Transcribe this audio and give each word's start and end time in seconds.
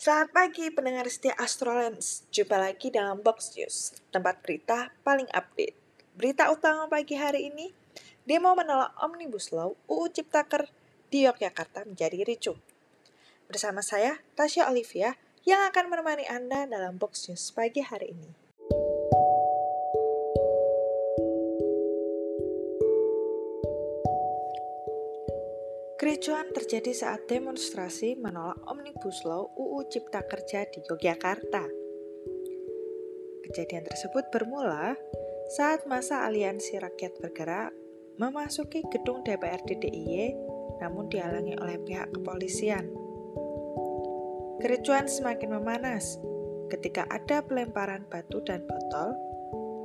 Selamat 0.00 0.32
pagi 0.32 0.72
pendengar 0.72 1.04
setia 1.12 1.36
Astrolens. 1.36 2.24
Jumpa 2.32 2.56
lagi 2.56 2.88
dalam 2.88 3.20
Box 3.20 3.52
News, 3.52 4.00
tempat 4.08 4.40
berita 4.40 4.88
paling 5.04 5.28
update. 5.28 5.76
Berita 6.16 6.48
utama 6.48 6.88
pagi 6.88 7.20
hari 7.20 7.52
ini, 7.52 7.68
demo 8.24 8.56
menolak 8.56 8.96
Omnibus 8.96 9.52
Law 9.52 9.76
UU 9.84 10.08
Ciptaker 10.08 10.72
di 11.12 11.28
Yogyakarta 11.28 11.84
menjadi 11.84 12.16
ricuh. 12.24 12.56
Bersama 13.44 13.84
saya, 13.84 14.24
Tasya 14.40 14.72
Olivia, 14.72 15.20
yang 15.44 15.68
akan 15.68 15.92
menemani 15.92 16.24
Anda 16.24 16.64
dalam 16.64 16.96
Box 16.96 17.28
News 17.28 17.52
pagi 17.52 17.84
hari 17.84 18.16
ini. 18.16 18.49
Kericuan 26.00 26.48
terjadi 26.56 26.96
saat 26.96 27.28
demonstrasi 27.28 28.16
menolak 28.16 28.56
Omnibus 28.64 29.20
Law 29.28 29.52
UU 29.52 29.84
Cipta 29.92 30.24
Kerja 30.24 30.64
di 30.72 30.80
Yogyakarta. 30.80 31.68
Kejadian 33.44 33.84
tersebut 33.84 34.24
bermula 34.32 34.96
saat 35.52 35.84
masa 35.84 36.24
Aliansi 36.24 36.80
Rakyat 36.80 37.20
Bergerak 37.20 37.76
memasuki 38.16 38.80
gedung 38.88 39.20
DPRD 39.28 39.76
DIY 39.76 40.40
namun 40.80 41.12
dihalangi 41.12 41.60
oleh 41.60 41.76
pihak 41.84 42.08
kepolisian. 42.16 42.88
Kericuan 44.64 45.04
semakin 45.04 45.52
memanas 45.52 46.16
ketika 46.72 47.04
ada 47.12 47.44
pelemparan 47.44 48.08
batu 48.08 48.40
dan 48.40 48.64
botol 48.64 49.12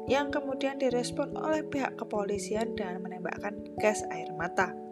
yang 0.07 0.31
kemudian 0.31 0.79
direspon 0.79 1.35
oleh 1.35 1.59
pihak 1.67 1.99
kepolisian 1.99 2.71
dengan 2.71 3.03
menembakkan 3.03 3.67
gas 3.83 3.99
air 4.15 4.31
mata. 4.31 4.84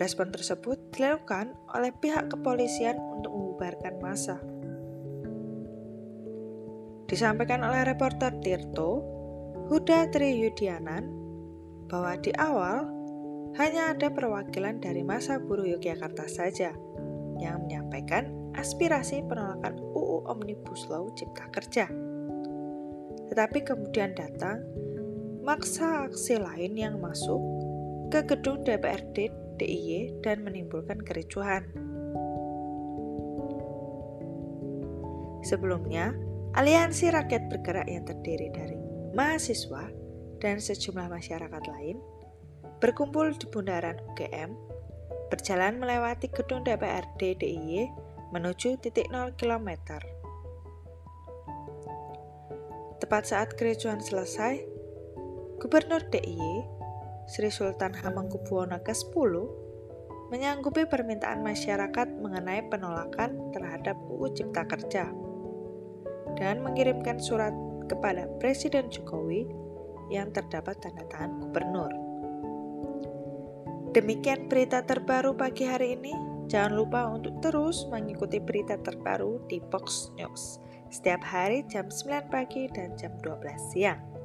Respon 0.00 0.32
tersebut 0.32 0.80
dilakukan 0.96 1.52
oleh 1.76 1.92
pihak 1.92 2.32
kepolisian 2.32 2.96
untuk 2.96 3.36
membubarkan 3.36 4.00
massa. 4.00 4.40
Disampaikan 7.04 7.60
oleh 7.60 7.84
reporter 7.84 8.32
Tirto, 8.40 9.04
Huda 9.68 10.08
Triyudianan, 10.08 11.04
bahwa 11.84 12.16
di 12.16 12.32
awal 12.40 12.88
hanya 13.60 13.92
ada 13.92 14.08
perwakilan 14.08 14.80
dari 14.80 15.04
masa 15.04 15.36
buruh 15.36 15.68
Yogyakarta 15.68 16.24
saja 16.32 16.72
yang 17.36 17.68
menyampaikan 17.68 18.30
aspirasi 18.56 19.20
penolakan 19.28 19.76
UU 19.76 20.24
Omnibus 20.32 20.88
Law 20.88 21.12
Cipta 21.12 21.44
Kerja. 21.52 21.92
Tetapi 23.28 23.58
kemudian 23.68 24.16
datang 24.16 24.64
maksa 25.44 26.08
aksi 26.08 26.40
lain 26.40 26.72
yang 26.72 26.96
masuk 27.04 27.42
ke 28.08 28.22
gedung 28.26 28.62
DPRD 28.62 29.39
DIY 29.60 30.24
dan 30.24 30.40
menimbulkan 30.40 31.04
kericuhan. 31.04 31.68
Sebelumnya, 35.44 36.16
Aliansi 36.56 37.12
Rakyat 37.12 37.52
Bergerak 37.52 37.86
yang 37.86 38.08
terdiri 38.08 38.48
dari 38.50 38.80
mahasiswa 39.12 39.86
dan 40.40 40.56
sejumlah 40.56 41.12
masyarakat 41.12 41.62
lain 41.68 42.00
berkumpul 42.80 43.36
di 43.36 43.44
bundaran 43.52 44.00
UGM, 44.10 44.56
berjalan 45.28 45.76
melewati 45.76 46.32
gedung 46.32 46.64
DPRD 46.64 47.36
DIY 47.36 47.92
menuju 48.32 48.80
titik 48.80 49.12
0 49.12 49.36
km. 49.36 50.00
Tepat 53.04 53.22
saat 53.28 53.52
kericuan 53.54 54.00
selesai, 54.00 54.64
Gubernur 55.60 56.00
DIY 56.08 56.79
Sri 57.30 57.46
Sultan 57.46 57.94
Hamengkubuwono 57.94 58.82
ke-10 58.82 59.32
menyanggupi 60.34 60.82
permintaan 60.90 61.46
masyarakat 61.46 62.18
mengenai 62.18 62.66
penolakan 62.66 63.54
terhadap 63.54 63.94
UU 64.10 64.34
Cipta 64.34 64.66
Kerja 64.66 65.06
dan 66.34 66.66
mengirimkan 66.66 67.22
surat 67.22 67.54
kepada 67.86 68.26
Presiden 68.42 68.90
Jokowi 68.90 69.46
yang 70.10 70.34
terdapat 70.34 70.82
tanda 70.82 71.06
tangan 71.06 71.38
gubernur. 71.38 71.90
Demikian 73.94 74.50
berita 74.50 74.82
terbaru 74.82 75.34
pagi 75.34 75.66
hari 75.66 75.94
ini. 75.98 76.14
Jangan 76.50 76.74
lupa 76.74 77.06
untuk 77.14 77.38
terus 77.38 77.86
mengikuti 77.94 78.42
berita 78.42 78.74
terbaru 78.74 79.46
di 79.46 79.62
Box 79.62 80.10
News 80.18 80.58
setiap 80.90 81.22
hari 81.22 81.62
jam 81.70 81.86
9 81.86 82.26
pagi 82.26 82.66
dan 82.74 82.98
jam 82.98 83.14
12 83.22 83.70
siang. 83.70 84.19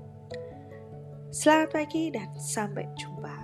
Selamat 1.36 1.76
pagi 1.76 2.16
dan 2.16 2.32
sampai 2.40 2.88
jumpa. 2.96 3.35